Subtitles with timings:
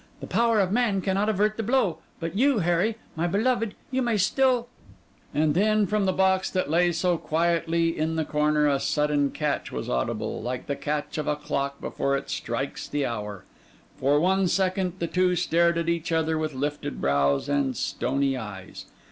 [0.19, 1.99] 'The power of man cannot avert the blow.
[2.19, 4.67] But you, Harry—you, my beloved—you may still—'
[5.31, 9.71] And then from the box that lay so quietly in the corner, a sudden catch
[9.71, 13.43] was audible, like the catch of a clock before it strikes the hour.
[13.97, 18.85] For one second the two stared at each other with lifted brows and stony eyes.